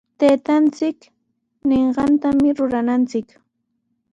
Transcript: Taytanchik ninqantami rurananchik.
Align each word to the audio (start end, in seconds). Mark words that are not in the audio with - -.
Taytanchik 0.19 0.99
ninqantami 1.67 2.49
rurananchik. 2.57 3.27